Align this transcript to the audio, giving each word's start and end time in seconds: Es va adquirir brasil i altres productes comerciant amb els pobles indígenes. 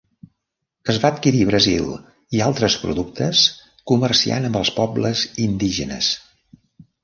Es 0.93 0.97
va 1.03 1.11
adquirir 1.15 1.43
brasil 1.49 1.91
i 2.39 2.41
altres 2.47 2.79
productes 2.87 3.45
comerciant 3.95 4.51
amb 4.51 4.61
els 4.65 4.75
pobles 4.81 5.27
indígenes. 5.49 6.13